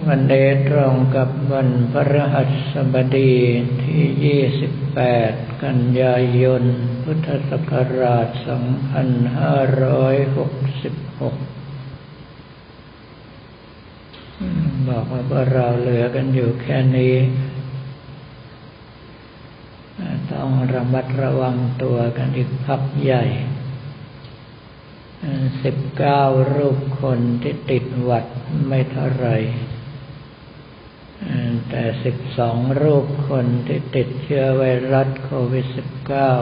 [0.00, 0.34] วันเด
[0.68, 3.34] ตรงกับวันพระหัสบดี
[3.84, 6.62] ที่ 28 กันยายน
[7.02, 8.48] พุทธศักราช 2566
[14.88, 17.16] บอกว่าวกเราเหลือกันอยู่แค่นี้
[20.32, 23.24] ต้องระมัดระวังตัวกันอีกพักใหญ่
[25.62, 26.22] สิบเก้า
[26.54, 28.24] รูปคนที่ติดหวัด
[28.68, 29.28] ไม่เท่าไร
[31.68, 34.62] แต่สิบสองรูปคนที่ติดเชื้อไว
[34.92, 36.32] รัสโควิดสิบเก้า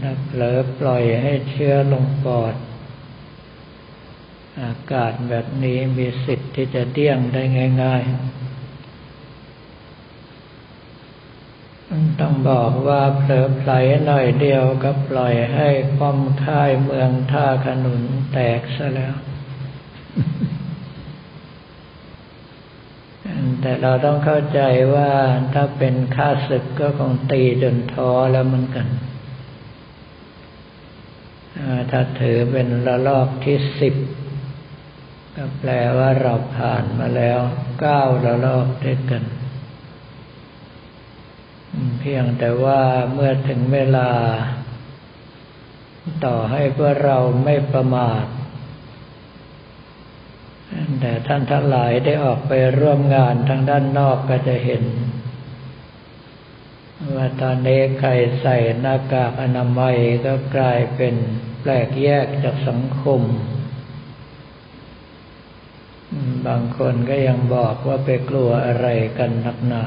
[0.00, 2.54] ถ้าเผลอปล่อยให้เชื้อลงปอด
[4.62, 7.42] อากาศแบบนี้มีสิทธิ์ที่จะเดี้ยงได้
[7.82, 8.14] ง่าย ๆ
[12.20, 13.72] ต้องบอกว่าเผลอไผล
[14.06, 19.14] หน่อยเดียวก็ปล่อยให้ป้อมค่ายเมืองท่าขนุนแตกซะแล้ว
[23.66, 24.60] แต่เราต้องเข้าใจ
[24.94, 25.10] ว่า
[25.54, 28.88] ถ้าเป็นข้าศึกก็คงตีจนท้อแล้วเหมันกัน
[31.90, 33.94] ถ้าถือเป็นระลอกที่สิบ
[35.36, 37.38] ก็แปลว่าเราผ่านมาแล้ว
[37.80, 39.24] เก้าระลอกด้วยกัน
[41.98, 42.80] เพียงแต่ว่า
[43.12, 44.10] เมื่อถึงเวลา
[46.24, 48.24] ต่อให้พวกเราไม่ประมาท
[51.26, 54.84] ท่านทั้งหลายได้ออกไปร่วมงานทางด้านนอกก็จะเห็น
[57.14, 61.14] ว่าตอนนี้ใครใส่หน้ากากอนามัยก็กลายเป็น
[61.60, 63.20] แปลกแยกจากสังคม
[66.46, 68.86] บางคนก็ยังบอกว่าไปกลัวอะไร
[69.18, 69.84] กันนักหนา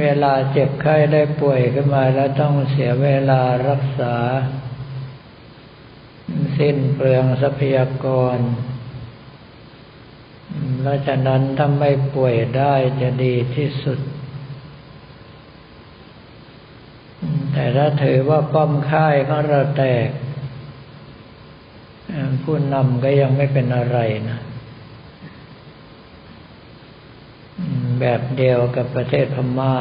[0.00, 4.14] เวลาเจ็บไข้ได้ป่วยขึ้นมาแล้วต้องเสียเวลารักษา
[6.58, 8.38] สิ้นเปลืองทรัพยากร
[10.80, 13.98] เพราะฉะนั้นถ้าไม่ป่วยได้จะดีที่สุด
[17.52, 20.08] แต่ถ้าถือว่าป้อมค่ายของเราแตก
[22.42, 23.98] ผู้นำก็ยังไม่เป็นอะไร
[24.28, 24.38] นะ
[28.00, 29.76] แบบเดียวกับประเทศพม่า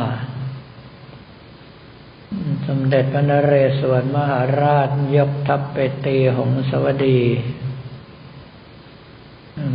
[2.67, 7.22] สมเด็จพระนเรศวรมหาราชยกทัพไปตีหงสวดี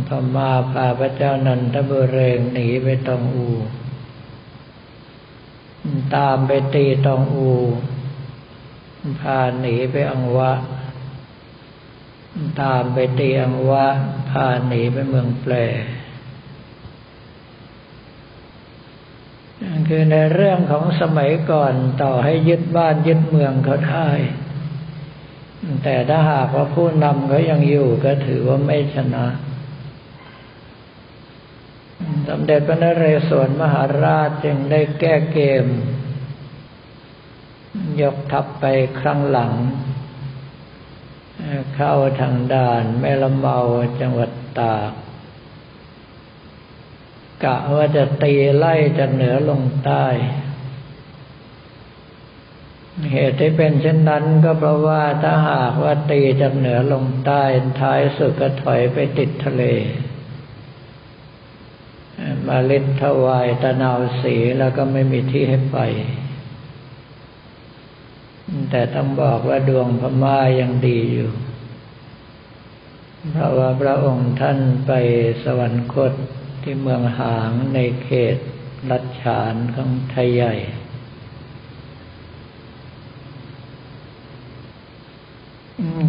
[0.07, 3.49] พม่าพาพระเจ้านันทบุเรงหนีไปตองอู
[6.15, 7.51] ตามไปตีตองอู
[9.21, 10.51] พาหนีไปอังวะ
[12.61, 13.85] ตามไปตีอังวะ
[14.31, 15.53] พาหนีไปเมืองแปล
[19.87, 24.09] คือในเรื่องของสมัยก่อนต่อให้ยึดบ้านยึดเมืองเขาได้
[25.83, 29.25] แต่ถ้าหากว่าผู้นำเขายังอยู่ก็ถือว่าไม่ชนะ
[32.27, 35.65] สมเด็จพระนเรศวรมหาราชจึงได้แก้เกม
[38.01, 38.65] ยกทัพไป
[38.99, 39.53] ครั้งหลัง
[41.75, 43.57] เข้าทางด่านแม่ละเมา
[44.01, 44.91] จังหวัดตาก
[47.43, 50.05] กะว่าจะตีไล่จากเหนือลงใต้
[53.11, 57.43] เหตุที่เป็นเช่นนั้นก็เพราะว่าถ้าหากว่าตีจากเหนือลงใต้
[57.79, 59.63] ท้ายสุดก็ถอยไปติดทะเล
[62.47, 65.77] มาลิดถวายตะนาวสีแล้วก็ไม่มีที่ให้ไป
[68.69, 71.31] แต่ต้องบอกว่าดวงพม่ายังดีอยู่
[73.31, 74.91] เพราะว่าพระองค์ท่านไป
[75.43, 76.13] สวรรคต
[76.61, 78.37] ที่เมืองหางในเขต
[78.91, 80.55] รัชฉานของไทยใหญ่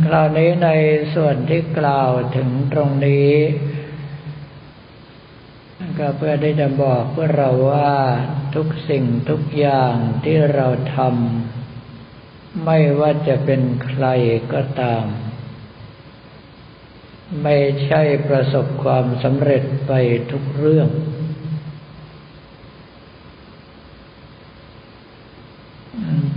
[0.06, 0.68] คราวนี้ใน
[1.14, 3.32] ส่วนที่กล่าวถึงตรงนี้
[5.98, 7.94] ก็เพื่อที่จะบอกพวกเราว่า
[8.54, 9.94] ทุกสิ่งทุกอย่าง
[10.24, 10.66] ที่เรา
[10.96, 14.06] ทำไม่ว่าจะเป็นใคร
[14.52, 15.04] ก็ตาม
[17.42, 19.92] ไม่ใช่ประสบความสำเร็จไป
[20.30, 20.88] ทุกเรื่อง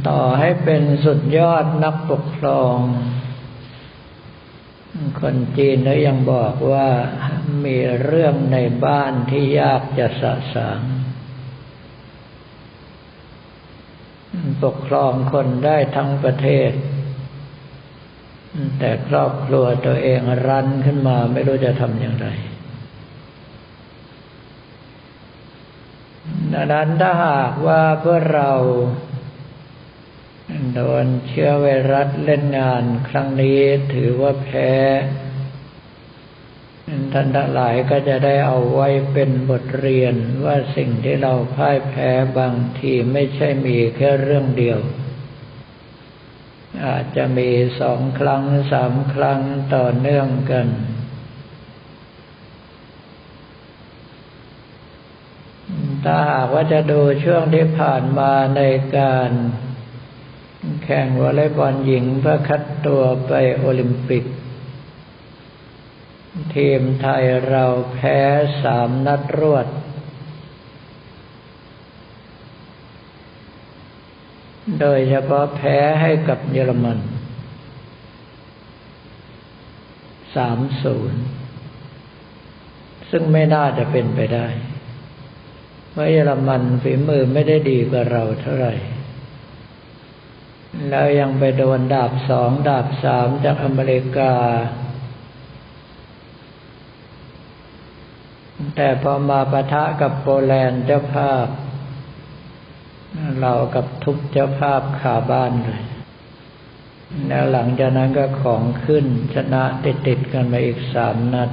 [0.07, 2.75] ต่อให้เป็นสุดยอดนักปกครอง
[5.19, 6.89] คนจีนเขายังบอกว่า
[7.65, 10.81] มีเรื่องในบ้านที่ยากจะสะสาง
[14.63, 16.71] ปกครองคนได้ทั้งประเทศ
[18.79, 22.27] แต่ครอบครัวตัวเองรันขึ้นมาไม่รู้จะทำอย่างไร
[26.53, 28.51] ดังนั้นถ้าหากว่าเพื่อเรา
[30.73, 33.59] โดนเชื้อไวรัสเล่นงานครั้งนี้
[33.93, 34.71] ถือว่าแพ้
[37.13, 40.15] ท่านทั้งหลายก็จะได้เอาไว้เป็นบทเรียน
[40.45, 42.09] ว่าสิ่งที่เราพ่ายแพ้
[42.39, 44.79] บางทีไม่ใช่มีแค่เรื่องเดียว
[46.85, 49.39] อาจจะมีสองครั้งสามครั้ง
[49.75, 50.67] ต่อเนื่องกัน
[56.03, 58.61] ถ้าหากว่าจะดูช่วงที่ผ่านมาใน
[58.97, 59.31] การ
[60.83, 64.23] แข่งวอลเลย์บอลหญิงเพื่อคัดตัวไปโอลิมปิก
[66.55, 68.19] ทีมไทยเราแพ้
[68.63, 69.67] สามนัดรวด
[74.79, 76.99] โดยเฉพาะแพ้ให้กับเยอรมัน
[80.35, 81.21] สามศูนย์
[83.09, 84.47] ซึ่งไม่น่าจะเป็นไปได้
[85.91, 88.73] เพราะเยอรมันฝีมือไม่ได้ดีกว่าเราเท่าไหร่
[90.89, 94.33] แล้วยังไปโดนดาบสองดาบสามจากอเมริกา
[98.75, 101.47] แต่พอมาปะทะกับโปแลนด์เจ้าภาพ
[103.41, 105.81] เรากับทุบเจ้าภาพขาบ้านเลย
[107.27, 109.05] แล้วหลังจากนั้นก็ของขึ้น
[109.35, 111.49] ชนะติดติดกันมาอีกสามนัด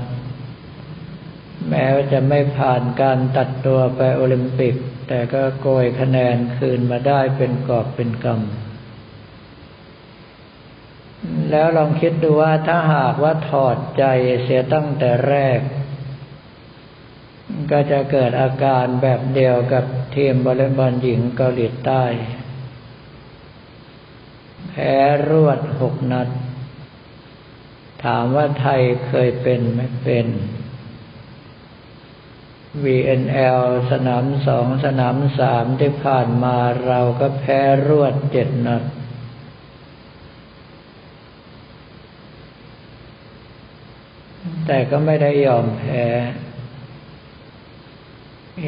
[1.68, 4.74] แม้ว่าจะไม่ผ่านการตัดตัวไปโอลิมปิก
[5.08, 8.40] แต่ก็โกยคะแนนคืนมาได้เป็นกอบเป็นกำ
[11.50, 14.04] แล้วลองคิดดูว่าถ้าหากว่าถอดใจ
[14.42, 15.58] เสียตั้งแต่แรก
[17.70, 19.84] ก็จะเกิดอาการแบบเดียวกับ
[20.14, 22.04] ทีมบอลเลย์บอลหญิงเกาหลีใต้
[24.68, 24.94] แพ้
[25.30, 26.28] รวดหกนัด
[28.04, 30.26] ถามว่าไทยเคยเป็นไหมเป็น
[32.84, 33.60] VNL
[33.90, 36.56] สนามสองสนามสามที่ผ่านมา
[36.86, 38.82] เราก็แพ้รวดเจ็ดนัด
[44.66, 46.04] แต่ก็ไม่ได้ยอมแพ้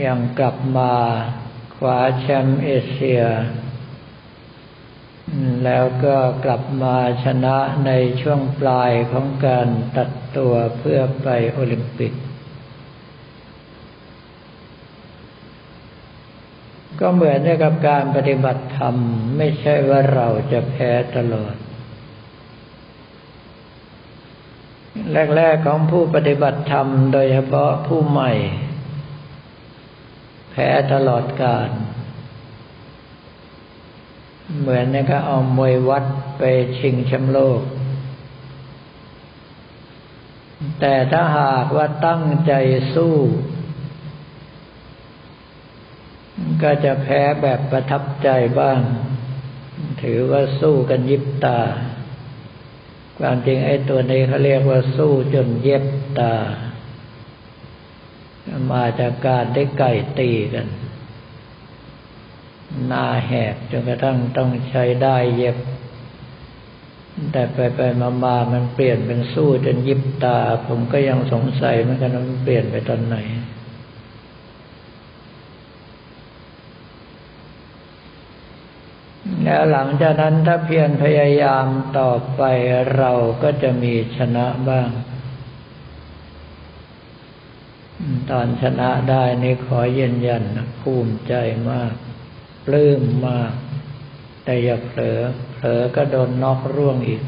[0.07, 0.93] ยังกลับมา
[1.77, 3.23] คว้าแชมป์เอเชีย
[5.65, 7.57] แล้วก็กลับมาชนะ
[7.87, 7.91] ใน
[8.21, 12.13] ช่วงปลายของการตัดตัวเพื่อไปโอลิมปิก
[17.01, 18.97] ก็เหมือนกับการปฏิบัติธรรม
[19.37, 21.55] ไม่ใช่ว่าเราจะแพ้ตลอด
[25.37, 28.33] แรก ๆ ของผู้ปฏิบัติธรรมโดยเฉพาะผู้ใหม่
[30.51, 31.71] แพ้ตลอดกาล
[34.61, 36.05] เหมือนนี่ก็เอามวยวัด
[36.39, 36.43] ไป
[36.79, 37.61] ชิงแชมป์โลก
[40.81, 42.53] แต่ถ้าหากว่าตั้งใจ
[42.95, 43.15] สู้
[46.63, 48.29] ก็จะแพ้แบบประทับใจ
[48.61, 48.81] บ้าง
[50.03, 51.61] ถือว่าสู้กันยิบตา
[53.19, 55.85] ความจริงไอ้ตัวนี้เขาเรียกว่าสู้จนเย็บ
[56.21, 56.35] ตา
[58.73, 60.67] มาจากการได้ไก่ตีกัน
[62.87, 65.57] หน้าแหกจนกระทั่งต้องใช้ได้เย็บ
[67.33, 73.17] แต่ไปไปมามามันเปลี่ยนเป็นสู้จนยิบตา ผมก็ยังสงสัยเหมือนกันว่ามันเปลี่ยนไปตอนไหน
[79.45, 81.67] แล้วหลังจากนั้นถ้าเพียรพยายาม
[81.99, 82.43] ต่อไป
[82.97, 84.89] เราก็จะมีชนะบ้าง
[88.31, 90.43] ตอนชนะได้นี่ขอยืนยัน
[90.81, 91.35] ภูมิใจ
[91.71, 91.93] มาก
[92.67, 93.53] ปลื้มมาก
[94.45, 95.21] แต่อย่าเผลอ
[95.55, 97.23] เผลอก็โดนนอกร่วงอีก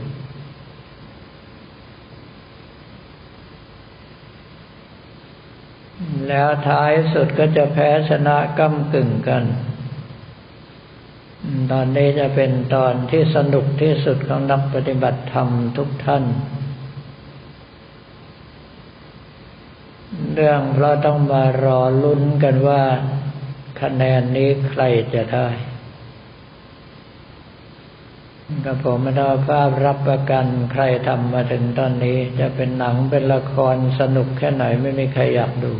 [6.28, 9.44] แล้วท้ายสุดก็จะแพ้ชนะก้ากึ่งกัน
[11.72, 16.24] ตอนนี้จะเป็นตอนที่สนุกที่สุดของนักปฏิบัติธรรมทุกท่าน
[20.34, 22.82] เรื่องเราต้องมารอลุ้นกันว่า
[23.80, 24.82] คะแนนนี้ใคร
[25.14, 25.48] จะได้
[28.64, 35.72] กับผมไม่ได้ภาพรับประกันใครทำมาถึงตอนนี้ จะเป็นหนังเป็นละครสนุกแค่ไหนไม่มีใครอยากดู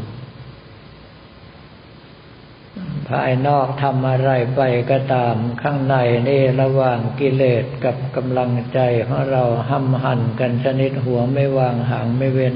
[3.09, 4.61] ภายนอกทำอะไรไป
[4.91, 5.95] ก็ตามข้างใน
[6.29, 12.55] นี่ระหว่างกิเลสกับกำลังใจของเราห้ำหั่นกันชนิดหัวไม่วางหางไม่เว้น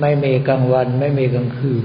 [0.00, 1.84] ไม่มีกลางวันไม่มีกลางคืน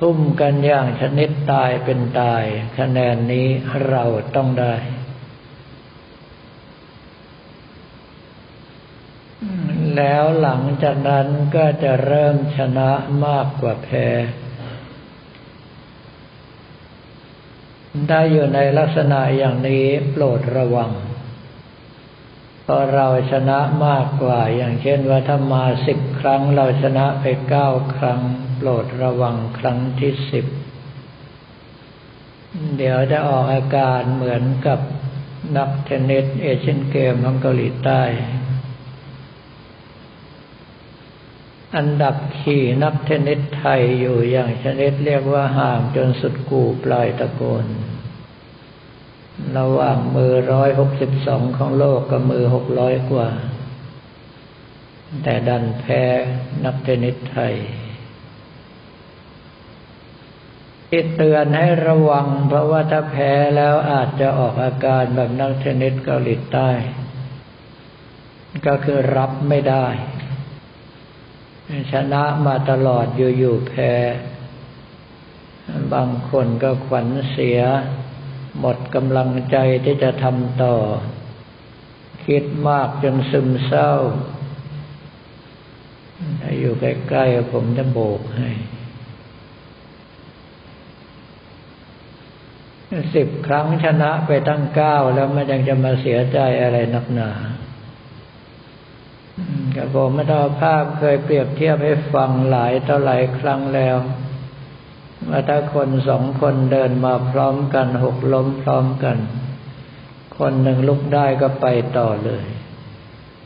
[0.00, 2.42] ทุ่มกันอย่างชนิดตายเป็นตาย
[2.78, 3.46] คะแนนนี้
[3.88, 4.04] เรา
[4.36, 4.74] ต้องได้
[9.96, 12.90] แล้วหลังจากนั้นก็จะเริ่มชนะ
[13.26, 14.06] มากกว่าแพ้
[18.08, 20.90] ได้อยู่ในลักษณะอย่างนี้โปรดระวัง
[22.68, 28.20] พอเราชนะมากกว่า อย่างเช่นว่าถ้ามาสิบครั้ง เราชนะไปเก้าครั้ง
[28.56, 30.46] โปรดระวังครั้งที่สิบ
[32.76, 34.80] เดี๋ยวจะออกอาการเหมือนกับ
[35.56, 38.02] นักเทนนิสเอเชียนเกมของเกาหลีใต้
[41.76, 47.66] อันดับขี่นักเทนนิสไทยอยู่อย่างชนิดเรียกว่าห่างจนสุดกูปลายตะโกน
[49.56, 53.28] ระหว่างมือร้อยหกสิบสองของโลกกับมือหกร้อยกว่า
[55.22, 56.02] แต่ดันแพ้
[56.64, 57.54] นักเทนนิสไทย
[60.90, 66.70] ที่เตือนให้ระวัง เพราะว่าถ้าแพ้แล้วอาจจะออกอาการแบบนักเทนนิสเกาหลีใต้
[68.66, 69.86] ก็คือรับไม่ได้
[71.92, 73.92] ชนะมาตลอดอยู่ๆแพ้
[75.94, 77.60] บางคนก็ขวัญเสีย
[78.66, 80.74] มดกำลังใจที่จะทำต่อ
[82.26, 83.92] คิดมากจนซึมเศร้า
[86.40, 88.50] ถ้าอยู่ใกล้ๆผมจะโบกให้
[93.14, 97.30] สิบครั้งชนะไปตั้งเก้าแล้วมันยังจะมาเสียใจอะไรนักหนา
[99.76, 103.96] กับผมไม่ต้องภาพเคยเปรียบเทียบให้ฟังหลายต่อหลายครั้งแล้ว
[105.28, 109.18] ว่าถ้าคนสองคนเดินมาพร้อมกันหกล้มพร้อมกัน
[110.38, 111.66] คนหนึ่งลุกได้ก็ไป
[111.98, 112.44] ต่อเลย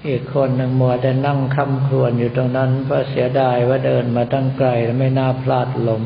[0.08, 6.02] อีกคนหนึ่งมัวแต่นั่งคำครวญอยู่ตรงนั้นเพราะเสียดายว่าเดินมาตั้งไกลและไม่น่าพลาดลม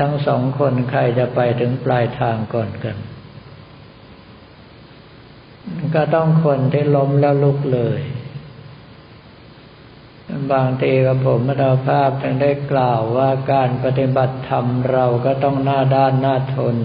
[0.00, 2.96] ทั้งสองคนใครจะไปถึงปลายทางก่อนกัน
[5.94, 8.00] ก็ต้องคนที่ล้มแล้วลุกเลย
[10.52, 16.76] บางทีกับผมมรภาพจึงได้กล่าวว่าการปฏิบัติธรรมเราก็ต้องหน้าด้านหน้าทน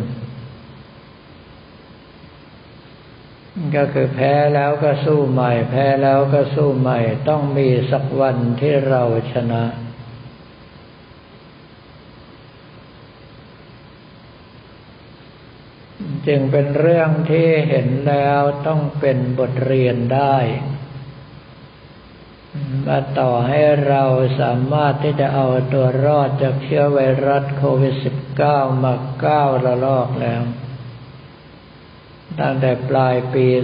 [3.75, 9.03] ก็คือแพ้แล้วก็สู้ใหม่ แพ้แล้วก็สู้ใหม่ ต้องมีสักวันที่เรา
[9.33, 9.63] ชนะ
[16.27, 20.37] จึงเป็นเรื่องที่เห็นแล้วต้องเป็นบทเรียนได้
[22.87, 24.03] มาต่อให้เรา
[24.39, 27.95] สามารถที่จะเอาตัวรอดจากเชื้อไวรัสโควิด
[28.39, 30.41] -19 มาเก้าระลอกแล้ว
[32.39, 33.57] ตั้งแต่ปลายปี 2562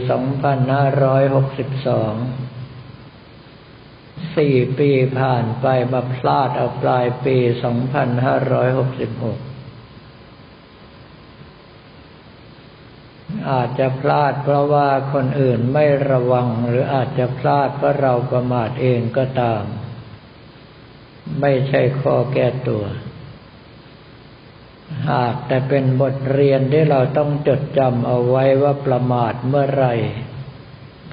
[4.38, 4.90] สี่ปี
[5.20, 9.55] ผ่านไปมาพลาดเอาปลายปี 2566
[13.52, 19.64] อาจจะพลาดเพราะว่าคนอื่นไม่ระวังหรืออาจจะพลาดเพราะเราประมาทเองก็ตาม
[21.42, 22.86] ไม่ใช่ข้อแก้ตัว
[25.12, 29.88] หากแต่เป็นบทเรียนที่เราต้องจดจำเอาไว้ว่าประมาทเมื่อไร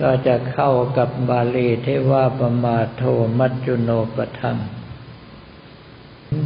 [0.01, 3.05] ก็จะเข้ากับบาลีที่ว่าประมาทโท
[3.39, 4.59] มัจจุโนปทัง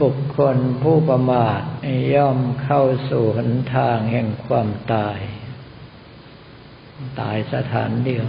[0.02, 1.61] บุคคลผู้ประมาท
[2.14, 5.19] ย่อมเข้าสู่หนทางแห่งความตาย
[7.20, 8.26] ตายสถานเดียว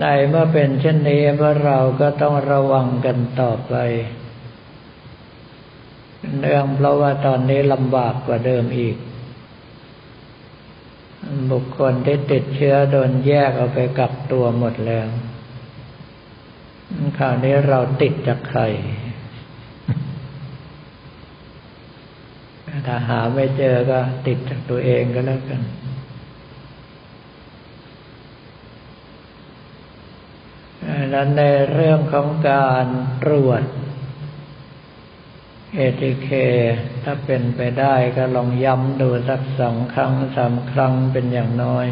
[0.00, 3.74] ในเมื่อเป็นเช่นนี้เมื่อเราก็ต้องระวังกันต่อไป
[6.38, 8.96] เนื่องเพราะว่าตอนนี้ลำบากกว่าเดิมอีก
[11.50, 15.08] บุคคลที่ติดเชื้อโดนแยกเอาไปกักตัวหมดแล้ว
[17.18, 18.60] คราวนี้เราติดจากใคร
[22.86, 25.62] ถ้าหาไม่เจอก็ติดจากตัวเองก็แล้วกัน
[31.14, 32.86] นั้นในเรื่องของการ
[33.24, 33.62] ตรวจ
[35.74, 36.28] เอทีเค
[37.04, 41.86] ถ้าเป็นไปได้ก็ลองย้ำดูสักสองครั้งสามครั้งเป็นอย่างน้อย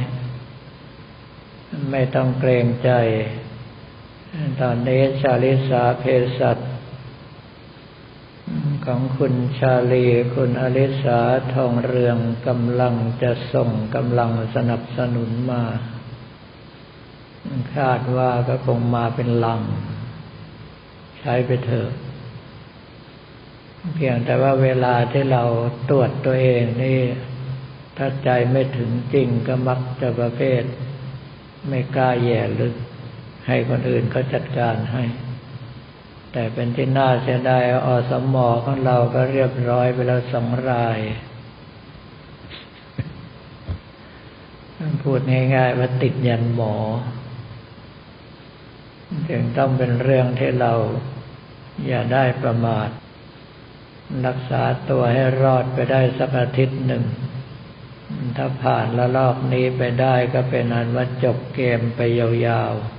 [1.90, 2.90] ไม่ต้องเกรงใจ
[4.60, 6.04] ตอนนี้ชาลิสาเพ
[6.38, 6.58] สัต
[8.92, 10.04] ของคุณชาลี
[10.34, 11.20] คุณอลิสา
[11.54, 12.18] ทองเรือง
[12.48, 15.64] กำลังจะส่งกำลังสนับสนุนมา
[17.76, 19.60] คาดว่าก็คงมาเป็นลัง
[21.18, 21.90] ใช้ไปเถอะ
[23.94, 25.44] เพียงแต่ว่าเวลาที่เรา
[25.90, 27.00] ตรวจตัวเองนี่
[27.96, 30.62] ถ้าใจไม่ถึงจริงก็มักจะประเภท
[31.68, 32.74] ไม่กล้าแย่ลึก
[33.46, 35.04] ให้คนอื่นเขาจัดการให้
[36.32, 40.98] แต่เป็นที่น่าเสียดายอสมอของเราก็เรียบร้อยไปแล้วสองราย
[45.02, 45.20] พูด
[45.54, 46.74] ง่ายๆว่าติดยันหมอ
[49.28, 50.72] จึงต้องเป็นเรื่องที่เรา
[51.86, 52.88] อย่าได้ประมาท
[54.26, 57.04] รักษาตัวให้รอดไปได้สักอาทิตย์หนึ่ง
[58.36, 62.00] ถ้าผ่านละลอกนี้ไปได้ก็เป็นอันว่าจบเกมไป
[62.46, 62.97] ยาวๆ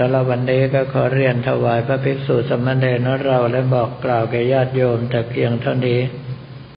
[0.00, 6.00] สำหรับวันนี้ก็ขอเรียนถวายพระภิกษุสมณเณรเราและบอกกล่าวแก่ญาติโยมแต่เพียงเท่านี้